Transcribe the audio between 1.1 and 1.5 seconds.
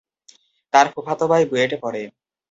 ভাই